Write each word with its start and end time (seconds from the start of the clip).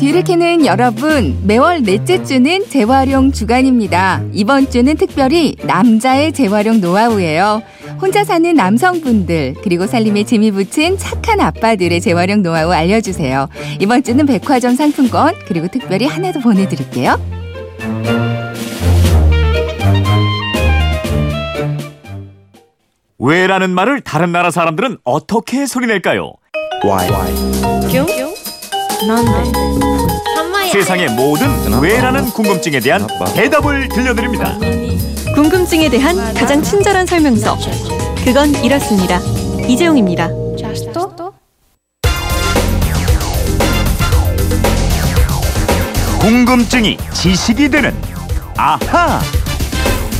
뒤를 0.00 0.24
캐는 0.24 0.64
여러분, 0.64 1.38
매월 1.44 1.82
넷째 1.82 2.24
주는 2.24 2.66
재활용 2.66 3.32
주간입니다. 3.32 4.22
이번 4.32 4.70
주는 4.70 4.96
특별히 4.96 5.54
남자의 5.62 6.32
재활용 6.32 6.80
노하우예요. 6.80 7.62
혼자 8.00 8.24
사는 8.24 8.54
남성분들, 8.54 9.56
그리고 9.62 9.86
살림에 9.86 10.24
재미 10.24 10.52
붙인 10.52 10.96
착한 10.96 11.38
아빠들의 11.38 12.00
재활용 12.00 12.42
노하우 12.42 12.72
알려주세요. 12.72 13.48
이번 13.78 14.02
주는 14.02 14.24
백화점 14.24 14.74
상품권, 14.74 15.34
그리고 15.46 15.68
특별히 15.68 16.06
하나 16.06 16.32
더 16.32 16.40
보내드릴게요. 16.40 17.20
왜라는 23.18 23.68
말을 23.68 24.00
다른 24.00 24.32
나라 24.32 24.50
사람들은 24.50 24.96
어떻게 25.04 25.66
소리낼까요? 25.66 26.32
세상의 30.68 31.08
모든 31.10 31.48
왜라는 31.80 32.26
궁금증에 32.30 32.80
대한 32.80 33.06
대답을 33.34 33.88
들려드립니다. 33.88 34.56
궁금증에 35.34 35.88
대한 35.88 36.34
가장 36.34 36.62
친절한 36.62 37.06
설명서. 37.06 37.56
그건 38.24 38.54
이렇습니다. 38.62 39.18
이재용입니다. 39.66 40.28
궁금증이 46.20 46.98
지식이 47.14 47.70
되는 47.70 47.94
아하. 48.56 49.20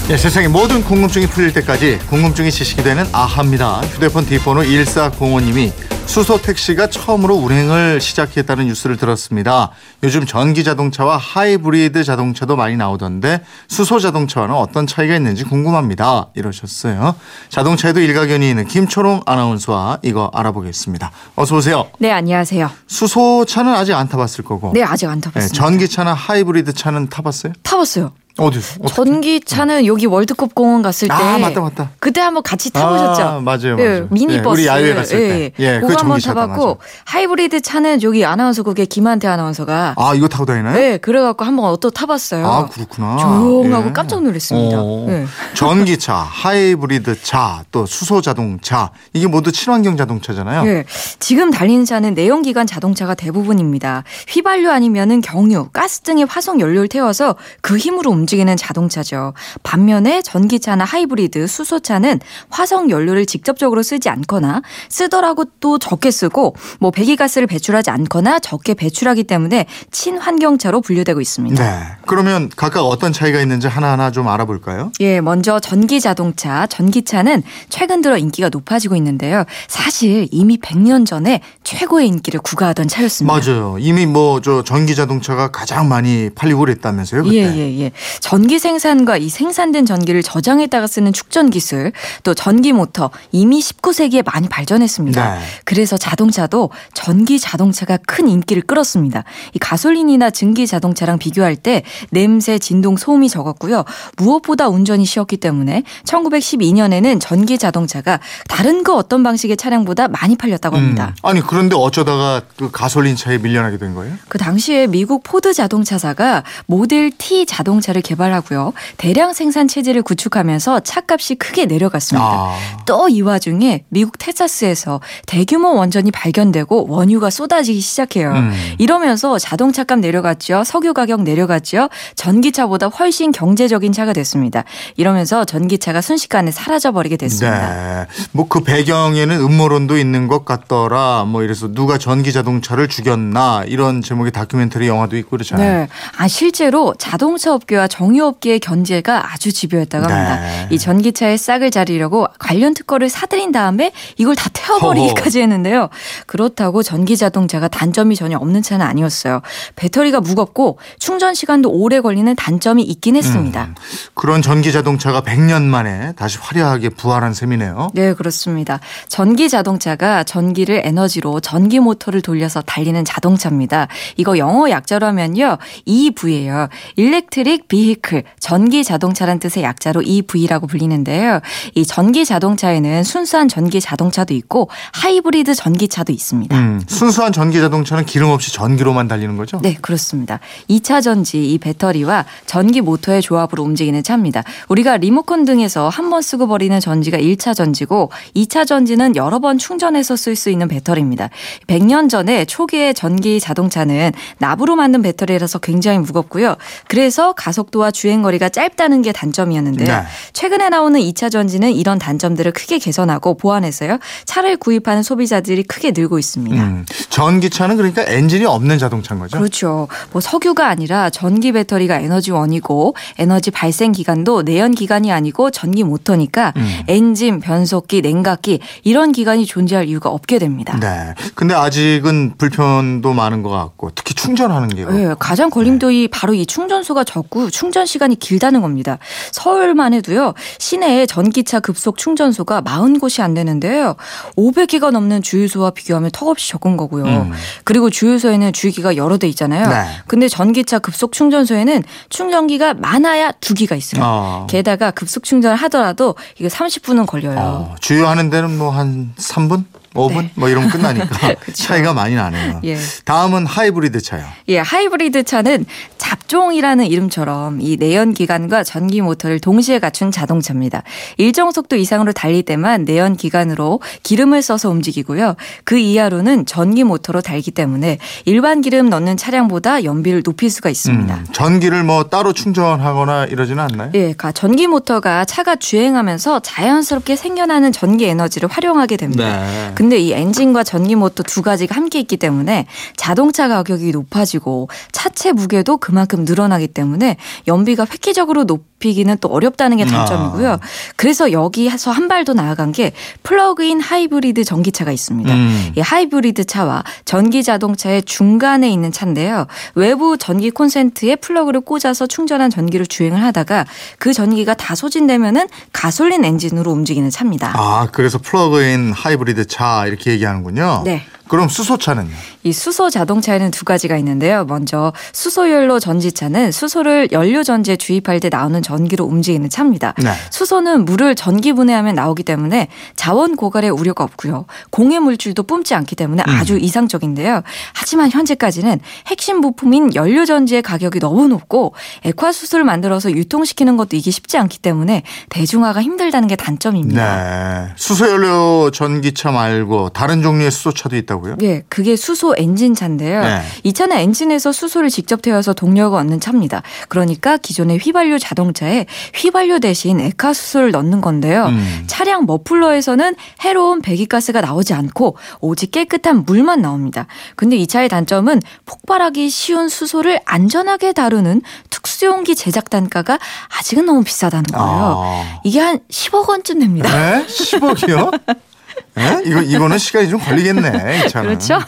예, 0.09 0.17
세상의 0.17 0.49
모든 0.49 0.83
궁금증이 0.83 1.27
풀릴 1.27 1.53
때까지 1.53 1.99
궁금증이 2.09 2.51
지식이 2.51 2.83
되는 2.83 3.05
아하입니다. 3.13 3.81
휴대폰 3.93 4.27
뒷번호 4.27 4.63
1405님이 4.63 5.71
수소 6.11 6.43
택시가 6.43 6.89
처음으로 6.89 7.37
운행을 7.37 8.01
시작했다는 8.01 8.67
뉴스를 8.67 8.97
들었습니다. 8.97 9.71
요즘 10.03 10.27
전기 10.27 10.65
자동차와 10.65 11.17
하이브리드 11.17 12.03
자동차도 12.03 12.57
많이 12.57 12.77
나오던데 12.77 13.45
수소 13.69 14.01
자동차와는 14.01 14.53
어떤 14.57 14.89
차이가 14.89 15.15
있는지 15.15 15.45
궁금합니다. 15.45 16.31
이러셨어요. 16.35 17.15
자동차에도 17.49 18.01
일가견이 18.01 18.51
있는 18.51 18.67
김초롱 18.67 19.23
아나운서와 19.25 20.01
이거 20.03 20.29
알아보겠습니다. 20.35 21.13
어서 21.37 21.55
오세요. 21.57 21.89
네, 22.01 22.11
안녕하세요. 22.11 22.69
수소차는 22.89 23.73
아직 23.73 23.95
안 23.95 24.09
타봤을 24.09 24.43
거고. 24.45 24.73
네, 24.75 24.83
아직 24.83 25.07
안 25.07 25.21
네, 25.21 25.31
타봤습니다. 25.31 25.55
전기차나 25.55 26.13
하이브리드 26.13 26.73
차는 26.73 27.09
타봤어요? 27.09 27.53
타봤어요. 27.63 28.11
어디서? 28.37 28.77
어떻게? 28.83 28.95
전기차는 28.95 29.87
여기 29.87 30.07
월드컵 30.07 30.55
공원 30.55 30.83
갔을 30.83 31.09
때 31.09 31.15
아, 31.15 31.39
맞다, 31.39 31.61
맞다. 31.61 31.91
그때 31.99 32.21
한번 32.21 32.43
같이 32.43 32.71
타보셨죠? 32.71 33.23
아, 33.23 33.41
맞아요, 33.41 33.77
예, 33.79 33.85
맞아요. 33.89 34.09
미니버스. 34.11 34.61
예, 34.61 34.63
우리 34.63 34.67
야외 34.67 34.95
갔을 34.95 35.19
때. 35.19 35.53
예, 35.59 35.75
그거 35.81 35.89
그거 35.89 36.01
한번 36.01 36.21
타봤고 36.21 36.67
맞아. 36.67 36.81
하이브리드 37.05 37.61
차는 37.61 38.03
여기 38.03 38.25
아나운서국의 38.25 38.87
김한태 38.87 39.29
아나운서가 39.29 39.95
아, 39.97 40.15
이거 40.15 40.29
타고 40.29 40.45
다니나요? 40.47 40.75
네, 40.75 40.97
그래갖고 40.99 41.45
한번 41.45 41.77
또 41.81 41.91
타봤어요. 41.91 42.47
아, 42.47 42.67
그렇구나. 42.69 43.17
조용하고 43.19 43.89
예. 43.89 43.93
깜짝 43.93 44.23
놀랐습니다. 44.23 44.79
어, 44.81 45.05
네. 45.09 45.27
전기차, 45.55 46.15
하이브리드 46.15 47.23
차, 47.23 47.63
또 47.73 47.87
수소 47.87 48.21
자동차 48.21 48.91
이게 49.13 49.27
모두 49.27 49.53
친환경 49.53 49.97
자동차잖아요. 49.97 50.65
네, 50.65 50.85
지금 51.19 51.51
달리는 51.51 51.85
차는 51.85 52.15
내연기관 52.15 52.67
자동차가 52.67 53.15
대부분입니다. 53.15 54.05
휘발유 54.29 54.71
아니면은 54.71 55.21
경유, 55.21 55.69
가스 55.73 56.01
등의 56.01 56.27
화석 56.29 56.61
연료를 56.61 56.89
태워서 56.89 57.37
그 57.61 57.77
힘으로 57.77 58.11
움직이는 58.21 58.57
자동차죠. 58.57 59.35
반면에 59.63 60.23
전기차나 60.23 60.85
하이브리드, 60.85 61.47
수소차는 61.47 62.21
화석 62.51 62.91
연료를 62.91 63.27
직접적으로 63.27 63.83
쓰지 63.83 64.09
않거나 64.09 64.63
쓰더라도 64.89 65.45
또 65.61 65.79
적게 65.79 66.11
쓰고 66.11 66.55
뭐 66.79 66.91
배기가스를 66.91 67.47
배출하지 67.47 67.91
않거나 67.91 68.39
적게 68.41 68.75
배출하기 68.75 69.25
때문에 69.25 69.67
친환경차로 69.91 70.81
분류되고 70.81 71.21
있습니다. 71.21 71.63
네. 71.63 71.87
그러면 72.07 72.51
각각 72.57 72.83
어떤 72.83 73.13
차이가 73.13 73.41
있는지 73.41 73.67
하나하나 73.69 74.11
좀 74.11 74.29
알아볼까요? 74.29 74.93
예, 75.01 75.21
먼저 75.21 75.61
전기 75.61 76.01
자동차, 76.01 76.67
전기차는 76.67 77.43
최근 77.69 78.03
들어 78.03 78.17
인기가 78.17 78.49
높아지고 78.49 78.97
있는데요. 78.97 79.45
사실 79.69 80.29
이미 80.31 80.59
100년 80.59 81.07
전에 81.07 81.41
최고의 81.63 82.09
인기를 82.09 82.41
구가하던 82.41 82.89
차였습니다. 82.89 83.33
맞아요. 83.33 83.77
이미 83.79 84.07
뭐 84.07 84.41
저 84.43 84.63
전기 84.63 84.95
자동차가 84.95 85.51
가장 85.51 85.89
많이 85.89 86.31
팔리고 86.35 86.61
그랬다면서요, 86.61 87.25
그때. 87.25 87.37
예, 87.37 87.57
예, 87.57 87.81
예. 87.81 87.93
전기 88.21 88.59
생산과 88.59 89.17
이 89.17 89.29
생산된 89.29 89.87
전기를 89.87 90.23
저장했다가 90.23 90.87
쓰는 90.87 91.13
축전 91.13 91.51
기술, 91.51 91.93
또 92.23 92.35
전기 92.35 92.73
모터 92.73 93.11
이미 93.33 93.61
19세기에 93.61 94.25
많이 94.25 94.49
발전했습니다. 94.49 95.35
네. 95.35 95.41
그래서 95.65 95.97
자동차도 95.97 96.71
전기 96.95 97.39
자동차가 97.39 97.99
큰 98.07 98.29
인기를 98.29 98.63
끌었습니다. 98.63 99.25
이 99.55 99.59
가솔린이나 99.59 100.31
증기 100.31 100.67
자동차랑 100.67 101.19
비교할 101.19 101.57
때 101.57 101.83
냄새, 102.11 102.59
진동, 102.59 102.97
소음이 102.97 103.29
적었고요. 103.29 103.85
무엇보다 104.17 104.69
운전이 104.69 105.05
쉬웠기 105.05 105.37
때문에 105.37 105.83
1912년에는 106.05 107.21
전기 107.21 107.59
자동차가 107.59 108.21
다른 108.49 108.83
그 108.83 108.95
어떤 108.95 109.23
방식의 109.23 109.57
차량보다 109.57 110.09
많이 110.09 110.37
팔렸다고 110.37 110.77
합니다. 110.77 111.15
음. 111.17 111.29
아니 111.29 111.41
그런데 111.41 111.77
어쩌다가 111.77 112.43
그 112.57 112.71
가솔린 112.71 113.17
차에 113.17 113.39
밀려나게 113.39 113.79
된 113.79 113.95
거예요? 113.95 114.15
그 114.29 114.39
당시에 114.39 114.87
미국 114.87 115.23
포드 115.23 115.53
자동차사가 115.55 116.45
모델 116.67 117.11
T 117.11 117.47
자동차를 117.47 118.00
개발하고요. 118.03 118.73
대량 118.97 119.33
생산 119.33 119.67
체제를 119.69 120.03
구축하면서 120.03 120.81
차값이 120.81 121.37
크게 121.37 121.67
내려갔습니다. 121.67 122.27
아. 122.27 122.59
또 122.87 123.14
이 123.14 123.23
와중에 123.23 123.85
미국 123.89 124.19
텍사스에서 124.19 125.01
대규모 125.27 125.75
원전이 125.75 126.11
발견되고 126.11 126.87
원유가 126.89 127.31
쏟아지기 127.31 127.81
시작해요. 127.81 128.33
음. 128.33 128.53
이러면서 128.79 129.39
자동차 129.39 129.85
값 129.85 130.01
내려갔죠. 130.01 130.65
석유 130.65 130.93
가격 130.93 131.23
내려갔죠. 131.23 131.89
전기차보다 132.15 132.89
훨씬 132.89 133.33
경제적인 133.33 133.93
차가 133.93 134.13
됐습니다. 134.13 134.65
이러면서 134.97 135.45
전기차가 135.45 136.01
순식간에 136.01 136.51
사라져 136.51 136.93
버리게 136.93 137.17
됐습니다. 137.17 138.03
네. 138.03 138.07
뭐 138.33 138.51
그 138.51 138.61
배경에는 138.61 139.41
음모론도 139.41 139.97
있는 139.97 140.27
것 140.27 140.45
같더라. 140.45 141.25
뭐 141.27 141.45
이래서 141.45 141.73
누가 141.73 141.99
전기 141.99 142.33
자동차를 142.33 142.89
죽였나 142.89 143.63
이런 143.67 144.03
제목의 144.03 144.33
다큐멘터리 144.33 144.89
영화도 144.89 145.17
있고 145.19 145.31
그렇잖아요. 145.31 145.83
네. 145.83 145.89
아, 146.19 146.27
실제로 146.27 146.93
자동차 146.99 147.55
업계와 147.55 147.87
정유업계의 147.91 148.61
견제가 148.61 149.33
아주 149.33 149.53
집요했다고 149.53 150.05
합니다. 150.05 150.41
네. 150.41 150.69
이 150.71 150.79
전기차의 150.79 151.37
싹을 151.37 151.71
자르려고 151.71 152.27
관련 152.39 152.73
특허를 152.73 153.11
사들인 153.11 153.53
다음에 153.53 153.93
이걸 154.17 154.35
다 154.37 154.49
태워버리기까지 154.53 155.41
했는데요. 155.43 155.91
그렇다고 156.27 156.83
전기 156.83 157.17
자동차가 157.17 157.69
단점이 157.69 158.17
전혀 158.17 158.39
없는 158.39 158.63
차는 158.63 158.87
아니었어요. 158.87 159.43
배터리가 159.77 160.21
무겁고 160.21 160.79
충전 160.99 161.35
시간도 161.35 161.71
오래 161.71 162.01
걸리는 162.01 162.35
단점이 162.37 162.83
있긴 162.83 163.17
했습니다. 163.17 163.65
음, 163.65 163.75
그런 164.15 164.41
전기 164.41 164.73
자동차가 164.73 165.21
100년 165.23 165.63
만에 165.63 166.13
다시 166.17 166.39
화려하게 166.41 166.91
부활한 166.91 167.35
셈이네요. 167.35 167.91
네, 167.95 168.15
그렇습니다. 168.15 168.81
전기 169.09 169.49
자동차가 169.49 170.25
전기를 170.25 170.81
에너지로 170.85 171.41
전기 171.41 171.81
모터를 171.81 172.23
돌려서 172.23 172.63
달리는 172.63 173.05
자동차입니다. 173.05 173.89
이거 174.17 174.39
영어 174.39 174.71
약자로 174.71 175.07
하면요. 175.07 175.59
EV예요. 175.85 176.69
Electric 176.97 177.67
Vehicle. 177.81 178.25
전기 178.39 178.85
자동차란 178.85 179.39
뜻의 179.39 179.63
약자로 179.63 180.03
EV라고 180.03 180.67
불리는데요. 180.67 181.41
이 181.75 181.87
전기 181.87 182.25
자동차에는 182.25 183.05
순수한 183.05 183.49
전기 183.49 183.81
자동차도 183.81 184.35
있고 184.35 184.69
하이브리드 184.93 185.55
전기차도 185.55 186.13
있습니다. 186.13 186.57
음, 186.57 186.83
순수한 186.87 187.33
전기 187.33 187.59
자동차는 187.59 188.05
기름 188.05 188.29
없이 188.31 188.53
전기로만 188.53 189.09
달리는 189.09 189.37
거죠? 189.37 189.59
네, 189.63 189.77
그렇습니다. 189.81 190.41
2차 190.69 191.03
전지 191.03 191.53
이 191.53 191.59
배터리와 191.59 192.27
전기 192.47 192.81
모터의 192.83 193.23
조합으로 193.23 193.63
움직이는 193.63 194.03
차입니다. 194.03 194.43
우리가 194.69 194.99
리모컨 194.99 195.45
등에서 195.45 195.89
한 195.89 196.11
번 196.11 196.23
쓰고 196.23 196.49
버리는 196.49 196.81
전지가 196.81 197.19
1차 197.19 197.55
전지고 197.55 198.11
2차 198.35 198.67
전지는 198.67 199.15
여러 199.15 199.39
번 199.39 199.59
충전해서 199.59 200.17
쓸 200.17 200.35
수 200.35 200.51
있는 200.51 200.67
배터리입니다. 200.67 201.29
100년 201.69 202.11
전에 202.11 202.45
초기의 202.47 202.95
전기 202.95 203.39
자동차는 203.39 204.11
납으로 204.39 204.75
만든 204.75 205.01
배터리라서 205.03 205.61
굉장히 205.61 205.99
무겁고요. 206.01 206.57
그래서 206.89 207.33
가속 207.33 207.70
도와 207.71 207.91
주행 207.91 208.23
거리가 208.23 208.49
짧다는 208.49 209.03
게 209.03 209.13
단점이었는데요. 209.13 209.89
네. 209.89 210.03
최근에 210.33 210.69
나오는 210.69 211.01
2차 211.01 211.31
전지는 211.31 211.73
이런 211.73 211.99
단점들을 211.99 212.53
크게 212.53 212.79
개선하고 212.79 213.35
보완해서요. 213.37 213.99
차를 214.25 214.57
구입하는 214.57 215.03
소비자들이 215.03 215.63
크게 215.65 215.93
늘고 215.93 216.19
있습니다. 216.19 216.63
음, 216.63 216.85
전기차는 217.11 217.77
그러니까 217.77 218.05
엔진이 218.07 218.47
없는 218.47 218.79
자동차인 218.79 219.21
거죠? 219.21 219.37
그렇죠. 219.37 219.89
뭐 220.13 220.21
석유가 220.21 220.69
아니라 220.69 221.11
전기 221.11 221.53
배터리가 221.53 221.99
에너지원이고 221.99 222.95
에너지 223.19 223.51
발생 223.51 223.93
기관도 223.93 224.43
내연 224.43 224.73
기관이 224.73 225.13
아니고 225.13 225.51
전기 225.51 225.83
모터니까 225.83 226.53
음. 226.57 226.81
엔진, 226.89 227.41
변속기, 227.41 228.01
냉각기 228.01 228.61
이런 228.85 229.13
기관이 229.13 229.45
존재할 229.45 229.87
이유가 229.89 230.09
없게 230.09 230.39
됩니다. 230.39 230.79
네. 230.81 231.15
근데 231.35 231.55
아직은 231.55 232.35
불편도 232.39 233.13
많은 233.13 233.43
것 233.43 233.51
같고 233.51 233.91
특히 233.95 234.15
충전하는 234.15 234.69
게 234.69 234.85
네, 234.85 235.15
가장 235.19 235.51
걸림돌이 235.51 236.09
바로 236.09 236.33
이 236.33 236.47
충전소가 236.47 237.05
적고 237.05 237.51
충전 237.51 237.87
시간이 237.87 238.17
길다는 238.17 238.61
겁니다. 238.63 238.99
서울만 239.33 239.95
해도요. 239.95 240.35
시내에 240.59 241.07
전기차 241.07 241.61
급속 241.61 241.99
충전소가 241.99 242.63
40곳이 242.63 243.21
안 243.21 243.35
되는데요. 243.35 243.97
500개가 244.37 244.93
넘는 244.93 245.23
주유소와 245.23 245.71
비교하면 245.71 246.11
턱없이 246.13 246.51
적은 246.51 246.77
거고요. 246.77 247.00
음. 247.07 247.33
그리고 247.65 247.91
주유소에는 247.91 248.53
주유기가 248.53 248.97
여러 248.97 249.19
대 249.19 249.29
있잖아요. 249.29 249.69
네. 249.69 249.85
근데 250.07 250.29
전기차 250.29 250.79
급속 250.79 251.13
충전소에는 251.13 251.83
충전기가 252.09 252.75
많아야 252.75 253.33
두 253.41 253.55
기가 253.55 253.77
있어요. 253.77 254.03
어. 254.05 254.47
게다가 254.49 254.91
급속 254.91 255.23
충전을 255.25 255.57
하더라도 255.57 256.15
이거 256.39 256.49
30분은 256.49 257.07
걸려요. 257.07 257.39
어, 257.39 257.75
주유하는 257.81 258.31
데는 258.31 258.57
뭐 258.59 258.71
한 258.71 259.13
3분? 259.19 259.65
5분? 259.95 260.31
뭐 260.35 260.49
이러면 260.49 260.71
끝나니까. 260.71 261.09
차이가 261.53 261.93
많이 261.93 262.15
나네요. 262.15 262.61
예. 262.65 262.77
다음은 263.05 263.47
하이브리드 263.47 264.01
차요. 264.01 264.25
예, 264.49 264.59
하이브리드 264.59 265.25
차는 265.25 265.67
잡종이라는 265.99 266.87
이름처럼 266.87 267.61
이 267.61 267.77
내연 267.77 268.15
기관과 268.15 268.63
전기 268.63 269.01
모터를 269.01 269.41
동시에 269.41 269.81
갖춘 269.81 270.11
자동차입니다. 270.11 270.83
일정 271.17 271.51
속도 271.51 271.77
이상으로 271.77 272.13
달릴 272.13 272.45
때만 272.45 272.85
내연 272.85 273.17
기관으로 273.17 273.81
기름을 274.05 274.43
써서 274.43 274.71
움직이고요. 274.71 275.35
그 275.65 275.77
이하로는 275.79 276.47
전기 276.47 276.85
모터로 276.85 277.21
달리기 277.21 277.51
때문에 277.51 277.99
일반 278.27 278.61
기름 278.61 278.91
넣는 278.91 279.17
차량보다 279.17 279.83
연비를 279.85 280.23
높일 280.23 280.51
수가 280.51 280.71
있습니다. 280.71 281.15
음, 281.15 281.27
전기를 281.33 281.83
뭐 281.83 282.05
따로 282.05 282.33
충전하거나 282.33 283.27
이러지는 283.27 283.63
않나요? 283.65 283.91
예, 283.95 283.99
그러니까 283.99 284.31
전기 284.33 284.69
모터가 284.69 285.25
차가 285.25 285.57
주행하면서 285.57 286.41
자연스럽게 286.41 287.17
생겨나는 287.17 287.73
전기 287.73 288.07
에너지를 288.07 288.49
활용하게 288.49 288.97
됩니다. 288.97 289.41
네. 289.41 289.73
근데 289.81 289.97
이 289.99 290.13
엔진과 290.13 290.63
전기 290.63 290.95
모터 290.95 291.23
두 291.23 291.41
가지가 291.41 291.75
함께 291.75 292.01
있기 292.01 292.19
때문에 292.19 292.67
자동차 292.97 293.49
가격이 293.49 293.93
높아지고 293.93 294.69
차체 294.93 295.33
무게도 295.33 295.79
그만큼 295.79 296.27
늘어나기 296.27 296.69
때문에 296.69 297.17
연비가 297.49 297.87
획기적으로 297.91 298.45
높이기는 298.45 299.19
또 299.21 299.29
어렵다는 299.29 299.77
게 299.77 299.85
단점이고요. 299.85 300.53
아. 300.53 300.59
그래서 300.97 301.33
여기서 301.33 301.91
한 301.91 302.11
발 302.11 302.25
더 302.25 302.35
나아간 302.35 302.73
게 302.73 302.93
플러그인 303.23 303.81
하이브리드 303.81 304.43
전기차가 304.45 304.91
있습니다. 304.91 305.33
음. 305.33 305.73
이 305.77 305.81
하이브리드 305.81 306.45
차와 306.45 306.83
전기 307.05 307.43
자동차의 307.45 308.03
중간에 308.03 308.69
있는 308.69 308.91
차인데요. 308.91 309.47
외부 309.77 310.19
전기 310.19 310.51
콘센트에 310.51 311.17
플러그를 311.17 311.61
꽂아서 311.61 312.07
충전한 312.09 312.51
전기로 312.51 312.85
주행을 312.85 313.23
하다가 313.23 313.65
그 313.99 314.13
전기가 314.13 314.55
다 314.55 314.75
소진되면은 314.75 315.47
가솔린 315.73 316.25
엔진으로 316.25 316.73
움직이는 316.73 317.11
차입니다. 317.11 317.53
아, 317.55 317.87
그래서 317.93 318.19
플러그인 318.19 318.93
하이브리드 318.93 319.47
차 319.47 319.87
이렇게 319.87 320.11
얘기하는군요. 320.11 320.83
네. 320.85 321.03
그럼 321.31 321.49
수소차는요? 321.49 322.11
이 322.43 322.53
수소 322.53 322.91
자동차에는 322.91 323.53
두 323.53 323.65
가지가 323.65 323.97
있는데요. 323.99 324.45
먼저 324.47 324.93
수소연료 325.13 325.79
전지차는 325.79 326.51
수소를 326.51 327.11
연료 327.13 327.45
전지에 327.45 327.77
주입할 327.77 328.19
때 328.19 328.29
나오는 328.29 328.61
전기로 328.61 329.05
움직이는 329.05 329.49
차입니다. 329.49 329.95
네. 329.99 330.11
수소는 330.33 330.85
물을 330.85 331.15
전기 331.15 331.53
분해하면 331.53 331.95
나오기 331.95 332.25
때문에 332.25 332.67
자원 332.97 333.37
고갈의 333.37 333.71
우려가 333.71 334.03
없고요. 334.03 334.47
공해 334.71 334.99
물질도 334.99 335.45
뿜지 335.45 335.73
않기 335.77 335.95
때문에 335.95 336.25
음. 336.27 336.35
아주 336.35 336.59
이상적인데요. 336.59 337.43
하지만 337.75 338.11
현재까지는 338.11 338.81
핵심 339.07 339.41
부품인 339.41 339.95
연료 339.95 340.25
전지의 340.25 340.63
가격이 340.63 340.99
너무 340.99 341.29
높고 341.29 341.75
액화수소를 342.03 342.65
만들어서 342.65 343.13
유통시키는 343.13 343.77
것도 343.77 343.97
이게 343.97 344.11
쉽지 344.11 344.37
않기 344.37 344.59
때문에 344.59 345.05
대중화가 345.29 345.81
힘들다는 345.81 346.27
게 346.27 346.35
단점입니다. 346.35 347.67
네. 347.69 347.73
수소 347.77 348.11
연료 348.11 348.73
전기차 348.73 349.31
말고 349.31 349.91
다른 349.91 350.23
종류의 350.23 350.51
수소차도 350.51 350.97
있다고 350.97 351.20
요? 351.29 351.37
예, 351.43 351.63
그게 351.69 351.97
수소 351.97 352.35
엔진 352.37 352.75
차인데요. 352.75 353.23
네. 353.23 353.43
이 353.63 353.73
차는 353.73 353.97
엔진에서 353.97 354.53
수소를 354.53 354.89
직접 354.89 355.23
태워서 355.23 355.53
동력을 355.53 355.97
얻는 355.99 356.21
차입니다. 356.21 356.63
그러니까 356.89 357.37
기존의 357.37 357.79
휘발유 357.79 358.19
자동차에 358.19 358.87
휘발유 359.15 359.61
대신 359.61 360.01
액화수소를 360.01 360.71
넣는 360.73 361.01
건데요. 361.01 361.47
음. 361.47 361.85
차량 361.87 362.27
머플러에서는 362.27 363.15
해로운 363.41 363.83
배기가스가 363.83 364.41
나오지 364.41 364.75
않고 364.75 365.17
오직 365.41 365.71
깨끗한 365.71 366.25
물만 366.25 366.63
나옵니다. 366.63 367.07
근데 367.37 367.57
이 367.57 367.67
차의 367.67 367.89
단점은 367.89 368.41
폭발하기 368.67 369.29
쉬운 369.31 369.69
수소를 369.69 370.21
안전하게 370.25 370.93
다루는 370.93 371.43
특수용기 371.71 372.35
제작 372.35 372.71
단가가 372.71 373.19
아직은 373.59 373.87
너무 373.87 374.03
비싸다는 374.03 374.45
거예요. 374.45 374.95
아. 374.97 375.41
이게 375.45 375.61
한 375.61 375.81
10억 375.91 376.29
원쯤 376.29 376.61
됩니다. 376.61 376.89
네? 376.91 377.27
10억이요? 377.27 378.21
네? 378.95 379.23
이거, 379.25 379.41
이거는 379.41 379.79
시간이 379.79 380.09
좀 380.09 380.19
걸리겠네, 380.21 381.05
이 381.05 381.09
차는. 381.09 381.29
그렇죠? 381.29 381.59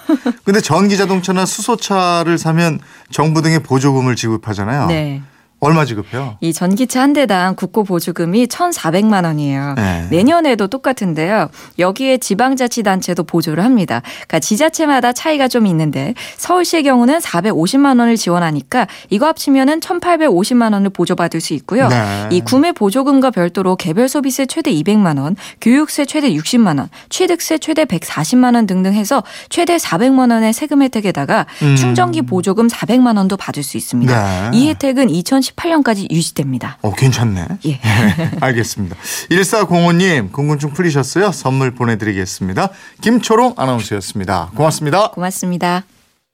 근데 0.45 0.61
전기 0.61 0.97
자동차나 0.97 1.47
수소차를 1.47 2.39
사면 2.39 2.81
정부 3.11 3.43
등의 3.43 3.61
보조금을 3.61 4.17
지급하잖아요. 4.17 4.87
네. 4.87 5.23
얼마 5.65 5.85
지급해요? 5.85 6.39
이 6.41 6.53
전기차 6.53 7.01
한 7.01 7.13
대당 7.13 7.55
국고 7.55 7.85
보조금이 7.85 8.49
1,400만 8.49 9.25
원이에요. 9.25 9.75
네. 9.77 10.09
내년에도 10.11 10.67
똑같은데요. 10.67 11.51
여기에 11.79 12.19
지방자치단체도 12.19 13.23
보조를 13.23 13.63
합니다. 13.63 14.03
그러니까 14.05 14.41
지자체마다 14.41 15.13
차이가 15.13 15.47
좀 15.47 15.69
있는데 15.69 16.15
서울시의 16.37 16.83
경우는 16.83 17.21
450만 17.21 18.01
원을 18.01 18.17
지원하니까 18.17 18.89
이거 19.09 19.27
합치면은 19.29 19.79
1,850만 19.79 20.73
원을 20.73 20.91
보조받을 20.91 21.41
수 21.41 21.55
있고요. 21.55 21.87
네. 21.87 22.29
이 22.33 22.41
구매 22.41 22.73
보조금과 22.73 23.31
별도로 23.31 23.77
개별 23.77 24.09
소비세 24.09 24.47
최대 24.47 24.73
200만 24.73 25.21
원, 25.21 25.37
교육세 25.61 26.07
최대 26.07 26.33
60만 26.33 26.79
원, 26.79 26.89
취득세 27.09 27.59
최대 27.59 27.85
140만 27.85 28.57
원 28.57 28.67
등등 28.67 28.95
해서 28.95 29.23
최대 29.49 29.77
400만 29.77 30.33
원의 30.33 30.55
세금 30.55 30.83
혜택에다가 30.83 31.47
음. 31.63 31.77
충전기 31.77 32.23
보조금 32.23 32.67
400만 32.67 33.17
원도 33.17 33.37
받을 33.37 33.63
수 33.63 33.77
있습니다. 33.77 34.51
네. 34.51 34.59
이 34.59 34.69
혜택은 34.69 35.09
2018년까지 35.57 36.11
유지됩니다. 36.11 36.79
어, 36.83 36.95
괜찮네. 36.95 37.47
예. 37.67 37.81
알겠습니다. 38.41 38.97
1405님, 39.31 40.33
궁금증 40.33 40.71
풀리셨어요? 40.73 41.33
선물 41.33 41.75
보내드리겠습니다. 41.75 42.71
김초롱 43.01 43.55
아나운서였습니다. 43.57 44.51
고맙습니다. 44.55 45.11
고맙습니다. 45.11 45.85